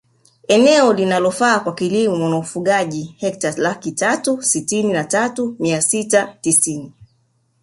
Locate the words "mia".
5.59-5.81